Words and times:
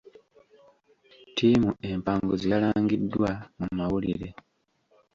Ttiimu 1.27 1.69
empanguzi 1.89 2.45
yalangiddwa 2.53 3.31
mu 3.57 3.67
mawulire. 3.77 4.29